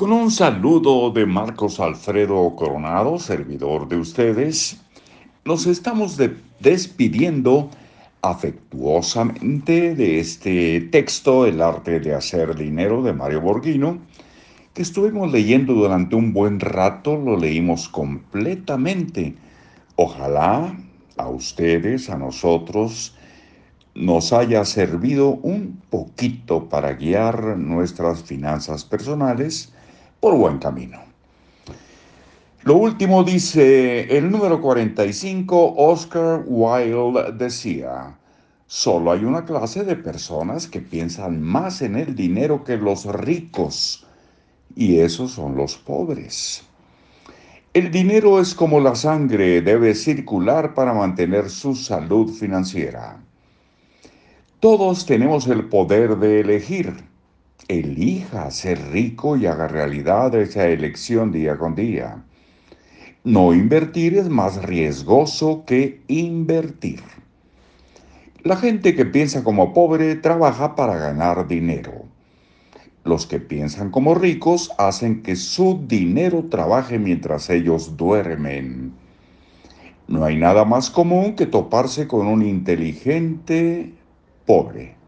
Con 0.00 0.12
un 0.12 0.30
saludo 0.30 1.10
de 1.10 1.26
Marcos 1.26 1.78
Alfredo 1.78 2.56
Coronado, 2.56 3.18
servidor 3.18 3.86
de 3.86 3.98
ustedes, 3.98 4.80
nos 5.44 5.66
estamos 5.66 6.18
despidiendo 6.58 7.68
afectuosamente 8.22 9.94
de 9.94 10.18
este 10.18 10.80
texto, 10.90 11.44
El 11.44 11.60
arte 11.60 12.00
de 12.00 12.14
hacer 12.14 12.56
dinero 12.56 13.02
de 13.02 13.12
Mario 13.12 13.42
Borghino, 13.42 13.98
que 14.72 14.80
estuvimos 14.80 15.30
leyendo 15.30 15.74
durante 15.74 16.16
un 16.16 16.32
buen 16.32 16.60
rato, 16.60 17.18
lo 17.18 17.36
leímos 17.36 17.86
completamente. 17.90 19.34
Ojalá 19.96 20.78
a 21.18 21.28
ustedes, 21.28 22.08
a 22.08 22.16
nosotros, 22.16 23.14
nos 23.94 24.32
haya 24.32 24.64
servido 24.64 25.32
un 25.42 25.78
poquito 25.90 26.70
para 26.70 26.94
guiar 26.94 27.58
nuestras 27.58 28.22
finanzas 28.22 28.86
personales 28.86 29.74
por 30.20 30.36
buen 30.36 30.58
camino. 30.58 31.00
Lo 32.62 32.76
último 32.76 33.24
dice 33.24 34.16
el 34.16 34.30
número 34.30 34.60
45, 34.60 35.74
Oscar 35.78 36.44
Wilde 36.46 37.32
decía, 37.32 38.14
solo 38.66 39.12
hay 39.12 39.24
una 39.24 39.46
clase 39.46 39.82
de 39.82 39.96
personas 39.96 40.66
que 40.66 40.80
piensan 40.80 41.40
más 41.40 41.80
en 41.80 41.96
el 41.96 42.14
dinero 42.14 42.62
que 42.62 42.76
los 42.76 43.06
ricos, 43.06 44.06
y 44.76 44.98
esos 44.98 45.32
son 45.32 45.56
los 45.56 45.76
pobres. 45.76 46.62
El 47.72 47.90
dinero 47.90 48.40
es 48.40 48.54
como 48.54 48.78
la 48.78 48.94
sangre, 48.94 49.62
debe 49.62 49.94
circular 49.94 50.74
para 50.74 50.92
mantener 50.92 51.48
su 51.48 51.74
salud 51.74 52.30
financiera. 52.34 53.22
Todos 54.58 55.06
tenemos 55.06 55.46
el 55.46 55.66
poder 55.68 56.18
de 56.18 56.40
elegir 56.40 57.09
elija 57.70 58.50
ser 58.50 58.90
rico 58.90 59.36
y 59.36 59.46
haga 59.46 59.68
realidad 59.68 60.34
esa 60.34 60.66
elección 60.66 61.30
día 61.30 61.56
con 61.56 61.74
día. 61.74 62.24
No 63.22 63.54
invertir 63.54 64.16
es 64.16 64.28
más 64.28 64.62
riesgoso 64.64 65.64
que 65.66 66.02
invertir. 66.08 67.00
La 68.42 68.56
gente 68.56 68.94
que 68.94 69.04
piensa 69.04 69.44
como 69.44 69.72
pobre 69.72 70.16
trabaja 70.16 70.74
para 70.74 70.96
ganar 70.96 71.46
dinero. 71.46 72.06
Los 73.04 73.26
que 73.26 73.38
piensan 73.38 73.90
como 73.90 74.14
ricos 74.14 74.72
hacen 74.78 75.22
que 75.22 75.36
su 75.36 75.84
dinero 75.86 76.46
trabaje 76.50 76.98
mientras 76.98 77.50
ellos 77.50 77.96
duermen. 77.96 78.92
No 80.08 80.24
hay 80.24 80.36
nada 80.36 80.64
más 80.64 80.90
común 80.90 81.36
que 81.36 81.46
toparse 81.46 82.08
con 82.08 82.26
un 82.26 82.42
inteligente 82.42 83.94
pobre. 84.44 84.99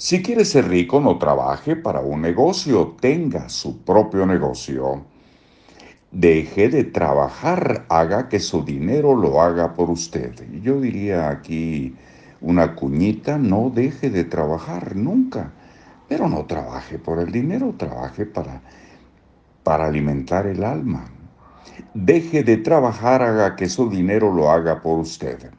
Si 0.00 0.22
quiere 0.22 0.46
ser 0.46 0.66
rico, 0.66 0.98
no 0.98 1.18
trabaje 1.18 1.76
para 1.76 2.00
un 2.00 2.22
negocio, 2.22 2.96
tenga 3.02 3.50
su 3.50 3.84
propio 3.84 4.24
negocio. 4.24 5.04
Deje 6.10 6.70
de 6.70 6.84
trabajar, 6.84 7.84
haga 7.90 8.26
que 8.30 8.40
su 8.40 8.64
dinero 8.64 9.14
lo 9.14 9.42
haga 9.42 9.74
por 9.74 9.90
usted. 9.90 10.32
Yo 10.62 10.80
diría 10.80 11.28
aquí 11.28 11.94
una 12.40 12.74
cuñita, 12.74 13.36
no 13.36 13.68
deje 13.68 14.08
de 14.08 14.24
trabajar 14.24 14.96
nunca, 14.96 15.52
pero 16.08 16.30
no 16.30 16.46
trabaje 16.46 16.98
por 16.98 17.18
el 17.18 17.30
dinero, 17.30 17.74
trabaje 17.76 18.24
para, 18.24 18.62
para 19.62 19.84
alimentar 19.84 20.46
el 20.46 20.64
alma. 20.64 21.10
Deje 21.92 22.42
de 22.42 22.56
trabajar, 22.56 23.20
haga 23.20 23.54
que 23.54 23.68
su 23.68 23.90
dinero 23.90 24.32
lo 24.32 24.50
haga 24.50 24.80
por 24.80 24.98
usted. 24.98 25.50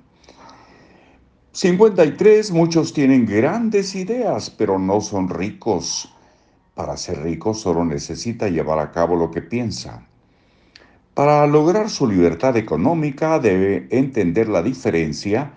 53, 1.54 2.52
muchos 2.52 2.94
tienen 2.94 3.26
grandes 3.26 3.94
ideas, 3.94 4.50
pero 4.50 4.80
no 4.80 5.02
son 5.02 5.28
ricos. 5.28 6.10
Para 6.76 6.96
ser 6.96 7.24
rico 7.24 7.54
solo 7.54 7.84
necesita 7.84 8.48
llevar 8.48 8.80
a 8.80 8.92
cabo 8.92 9.18
lo 9.18 9.32
que 9.32 9.42
piensa. 9.42 10.08
Para 11.14 11.46
lograr 11.48 11.90
su 11.90 12.08
libertad 12.08 12.56
económica 12.56 13.38
debe 13.38 13.86
entender 13.92 14.48
la 14.48 14.64
diferencia 14.64 15.52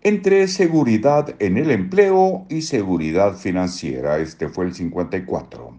entre 0.00 0.48
seguridad 0.48 1.34
en 1.38 1.58
el 1.58 1.70
empleo 1.70 2.46
y 2.48 2.62
seguridad 2.62 3.36
financiera. 3.36 4.18
Este 4.20 4.48
fue 4.48 4.64
el 4.64 4.74
54. 4.74 5.74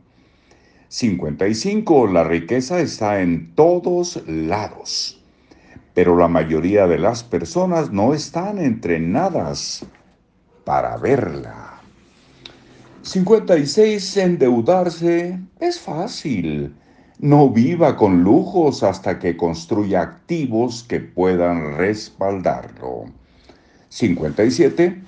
55. 0.89 2.05
La 2.05 2.23
riqueza 2.23 2.81
está 2.81 3.19
en 3.19 3.55
todos 3.55 4.21
lados 4.27 5.14
pero 5.95 6.17
la 6.17 6.27
mayoría 6.27 6.85
de 6.87 6.99
las 6.99 7.23
personas 7.23 7.91
no 7.91 8.13
están 8.13 8.59
entrenadas 8.59 9.85
para 10.65 10.97
verla. 10.97 11.79
56. 13.01 14.17
Endeudarse 14.17 15.39
es 15.59 15.79
fácil. 15.79 16.75
No 17.19 17.49
viva 17.49 17.95
con 17.95 18.23
lujos 18.23 18.83
hasta 18.83 19.19
que 19.19 19.37
construya 19.37 20.01
activos 20.01 20.83
que 20.83 20.99
puedan 20.99 21.77
respaldarlo. 21.77 23.05
57. 23.87 25.01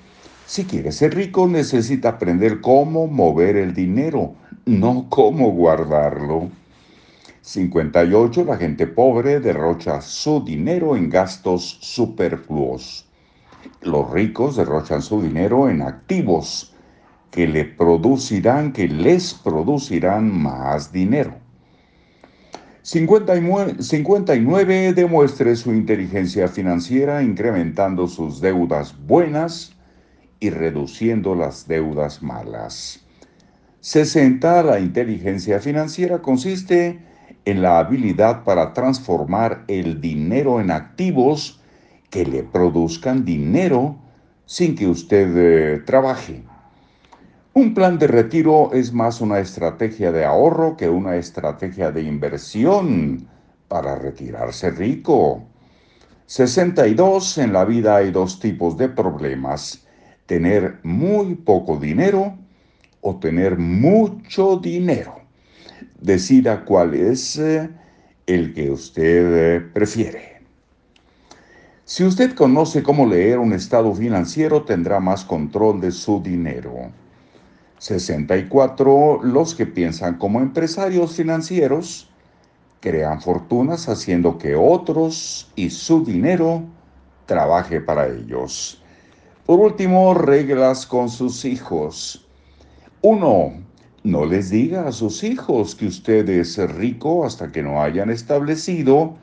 Si 0.46 0.64
quiere 0.64 0.92
ser 0.92 1.14
rico 1.14 1.46
necesita 1.46 2.08
aprender 2.08 2.62
cómo 2.62 3.06
mover 3.06 3.56
el 3.56 3.74
dinero, 3.74 4.34
no 4.64 5.06
cómo 5.10 5.50
guardarlo. 5.50 6.48
58. 7.40 8.44
La 8.44 8.56
gente 8.56 8.86
pobre 8.86 9.40
derrocha 9.40 10.00
su 10.00 10.44
dinero 10.44 10.96
en 10.96 11.10
gastos 11.10 11.78
superfluos. 11.80 13.06
Los 13.82 14.10
ricos 14.10 14.56
derrochan 14.56 15.02
su 15.02 15.22
dinero 15.22 15.68
en 15.68 15.82
activos 15.82 16.74
que 17.30 17.46
le 17.46 17.64
producirán, 17.64 18.72
que 18.72 18.88
les 18.88 19.34
producirán 19.34 20.30
más 20.30 20.92
dinero. 20.92 21.34
59, 22.82 23.82
59. 23.82 24.92
Demuestre 24.94 25.56
su 25.56 25.72
inteligencia 25.74 26.48
financiera 26.48 27.22
incrementando 27.22 28.06
sus 28.08 28.40
deudas 28.40 28.94
buenas 29.06 29.72
y 30.40 30.50
reduciendo 30.50 31.34
las 31.34 31.68
deudas 31.68 32.22
malas. 32.22 33.00
60. 33.80 34.62
La 34.62 34.80
inteligencia 34.80 35.60
financiera 35.60 36.20
consiste 36.22 36.98
en 37.50 37.62
la 37.62 37.78
habilidad 37.78 38.44
para 38.44 38.74
transformar 38.74 39.64
el 39.68 40.02
dinero 40.02 40.60
en 40.60 40.70
activos 40.70 41.62
que 42.10 42.26
le 42.26 42.42
produzcan 42.42 43.24
dinero 43.24 43.96
sin 44.44 44.74
que 44.74 44.86
usted 44.86 45.34
eh, 45.34 45.78
trabaje. 45.78 46.42
Un 47.54 47.72
plan 47.72 47.98
de 47.98 48.06
retiro 48.06 48.74
es 48.74 48.92
más 48.92 49.22
una 49.22 49.38
estrategia 49.38 50.12
de 50.12 50.26
ahorro 50.26 50.76
que 50.76 50.90
una 50.90 51.16
estrategia 51.16 51.90
de 51.90 52.02
inversión 52.02 53.26
para 53.66 53.96
retirarse 53.96 54.70
rico. 54.70 55.42
62. 56.26 57.38
En 57.38 57.54
la 57.54 57.64
vida 57.64 57.96
hay 57.96 58.10
dos 58.10 58.40
tipos 58.40 58.76
de 58.76 58.90
problemas. 58.90 59.86
Tener 60.26 60.80
muy 60.82 61.34
poco 61.34 61.78
dinero 61.78 62.36
o 63.00 63.16
tener 63.16 63.56
mucho 63.56 64.58
dinero 64.58 65.17
decida 66.00 66.64
cuál 66.64 66.94
es 66.94 67.38
eh, 67.38 67.70
el 68.26 68.54
que 68.54 68.70
usted 68.70 69.56
eh, 69.56 69.60
prefiere. 69.60 70.42
Si 71.84 72.04
usted 72.04 72.34
conoce 72.34 72.82
cómo 72.82 73.06
leer 73.06 73.38
un 73.38 73.52
estado 73.54 73.94
financiero, 73.94 74.64
tendrá 74.64 75.00
más 75.00 75.24
control 75.24 75.80
de 75.80 75.90
su 75.90 76.22
dinero. 76.22 76.90
64. 77.78 79.20
Los 79.22 79.54
que 79.54 79.64
piensan 79.66 80.18
como 80.18 80.40
empresarios 80.40 81.14
financieros 81.14 82.10
crean 82.80 83.20
fortunas 83.20 83.88
haciendo 83.88 84.36
que 84.38 84.54
otros 84.54 85.50
y 85.56 85.70
su 85.70 86.04
dinero 86.04 86.64
trabaje 87.26 87.80
para 87.80 88.06
ellos. 88.08 88.82
Por 89.46 89.60
último, 89.60 90.12
reglas 90.12 90.86
con 90.86 91.08
sus 91.08 91.44
hijos. 91.46 92.26
1. 93.00 93.67
No 94.04 94.26
les 94.26 94.50
diga 94.50 94.86
a 94.86 94.92
sus 94.92 95.24
hijos 95.24 95.74
que 95.74 95.86
usted 95.86 96.28
es 96.28 96.56
rico 96.76 97.24
hasta 97.24 97.50
que 97.50 97.62
no 97.62 97.82
hayan 97.82 98.10
establecido 98.10 99.16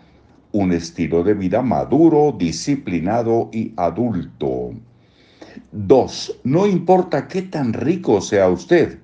un 0.51 0.71
estilo 0.73 1.23
de 1.23 1.33
vida 1.33 1.61
maduro, 1.61 2.35
disciplinado 2.37 3.49
y 3.53 3.73
adulto. 3.77 4.71
2. 5.71 6.41
No 6.43 6.67
importa 6.67 7.27
qué 7.27 7.43
tan 7.43 7.73
rico 7.73 8.19
sea 8.21 8.49
usted, 8.49 8.99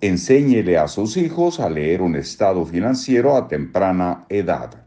enséñele 0.00 0.78
a 0.78 0.88
sus 0.88 1.16
hijos 1.16 1.60
a 1.60 1.68
leer 1.68 2.02
un 2.02 2.16
estado 2.16 2.64
financiero 2.64 3.36
a 3.36 3.46
temprana 3.46 4.24
edad. 4.28 4.84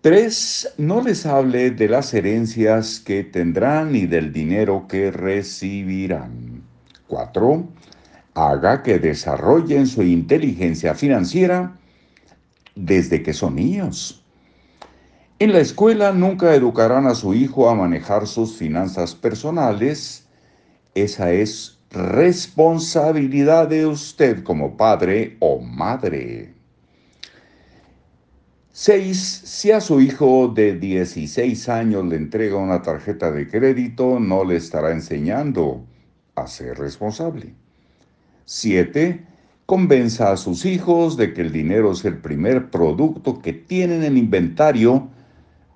3. 0.00 0.74
No 0.78 1.00
les 1.02 1.26
hable 1.26 1.72
de 1.72 1.88
las 1.88 2.14
herencias 2.14 3.00
que 3.00 3.24
tendrán 3.24 3.92
ni 3.92 4.06
del 4.06 4.32
dinero 4.32 4.86
que 4.88 5.10
recibirán. 5.10 6.62
4 7.08 7.66
haga 8.38 8.82
que 8.82 8.98
desarrollen 8.98 9.86
su 9.86 10.02
inteligencia 10.02 10.94
financiera 10.94 11.76
desde 12.76 13.22
que 13.22 13.32
son 13.32 13.56
niños. 13.56 14.24
En 15.40 15.52
la 15.52 15.58
escuela 15.58 16.12
nunca 16.12 16.54
educarán 16.54 17.06
a 17.06 17.14
su 17.14 17.34
hijo 17.34 17.68
a 17.68 17.74
manejar 17.74 18.26
sus 18.26 18.56
finanzas 18.56 19.14
personales. 19.14 20.26
Esa 20.94 21.32
es 21.32 21.78
responsabilidad 21.90 23.68
de 23.68 23.86
usted 23.86 24.42
como 24.42 24.76
padre 24.76 25.36
o 25.40 25.60
madre. 25.60 26.54
6. 28.72 29.18
Si 29.44 29.72
a 29.72 29.80
su 29.80 30.00
hijo 30.00 30.48
de 30.48 30.74
16 30.76 31.68
años 31.68 32.04
le 32.04 32.16
entrega 32.16 32.56
una 32.56 32.82
tarjeta 32.82 33.32
de 33.32 33.48
crédito, 33.48 34.20
no 34.20 34.44
le 34.44 34.56
estará 34.56 34.92
enseñando 34.92 35.84
a 36.36 36.46
ser 36.46 36.78
responsable. 36.78 37.54
7. 38.48 39.26
Convenza 39.66 40.32
a 40.32 40.38
sus 40.38 40.64
hijos 40.64 41.18
de 41.18 41.34
que 41.34 41.42
el 41.42 41.52
dinero 41.52 41.92
es 41.92 42.02
el 42.06 42.16
primer 42.16 42.70
producto 42.70 43.42
que 43.42 43.52
tienen 43.52 44.02
en 44.02 44.16
inventario 44.16 45.06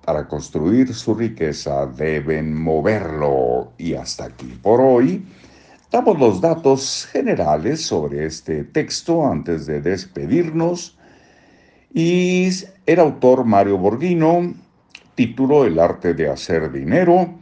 para 0.03 0.27
construir 0.27 0.91
su 0.95 1.13
riqueza. 1.13 1.85
Deben 1.85 2.59
moverlo. 2.59 3.73
Y 3.77 3.93
hasta 3.93 4.25
aquí 4.25 4.57
por 4.63 4.81
hoy. 4.81 5.23
Damos 5.91 6.17
los 6.17 6.41
datos 6.41 7.07
generales 7.11 7.81
sobre 7.81 8.25
este 8.25 8.63
texto 8.63 9.23
antes 9.23 9.67
de 9.67 9.79
despedirnos. 9.79 10.97
Y 11.93 12.49
el 12.87 12.99
autor 12.99 13.45
Mario 13.45 13.77
Borghino, 13.77 14.51
título 15.13 15.65
El 15.65 15.77
arte 15.77 16.15
de 16.15 16.27
hacer 16.27 16.71
dinero. 16.71 17.35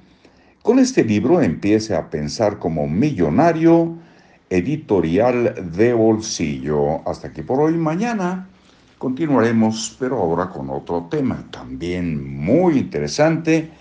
Con 0.61 0.77
este 0.77 1.05
libro 1.05 1.41
empiece 1.41 1.95
a 1.95 2.09
pensar 2.09 2.59
como 2.59 2.85
millonario, 2.85 3.97
editorial 4.51 5.71
de 5.73 5.93
bolsillo. 5.93 7.07
Hasta 7.07 7.29
aquí 7.29 7.41
por 7.41 7.61
hoy. 7.61 7.73
Mañana 7.73 8.49
continuaremos, 8.97 9.95
pero 9.97 10.17
ahora 10.19 10.49
con 10.49 10.69
otro 10.69 11.07
tema 11.09 11.43
también 11.49 12.37
muy 12.37 12.77
interesante, 12.77 13.71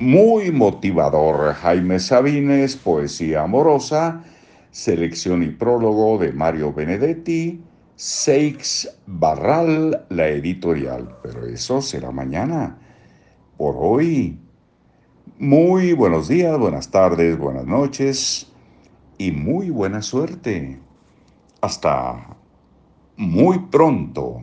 muy 0.00 0.50
motivador. 0.50 1.54
Jaime 1.54 2.00
Sabines, 2.00 2.76
Poesía 2.76 3.44
Amorosa, 3.44 4.24
selección 4.72 5.44
y 5.44 5.50
prólogo 5.50 6.18
de 6.18 6.32
Mario 6.32 6.72
Benedetti 6.72 7.62
Seix 7.94 8.88
Barral, 9.06 10.04
la 10.08 10.28
editorial. 10.28 11.16
Pero 11.22 11.46
eso 11.46 11.80
será 11.80 12.10
mañana. 12.10 12.76
Por 13.56 13.76
hoy, 13.78 14.36
muy 15.38 15.92
buenos 15.92 16.26
días, 16.26 16.58
buenas 16.58 16.90
tardes, 16.90 17.38
buenas 17.38 17.66
noches 17.66 18.47
y 19.18 19.32
muy 19.32 19.70
buena 19.70 20.00
suerte. 20.00 20.80
Hasta 21.60 22.36
muy 23.16 23.58
pronto. 23.58 24.40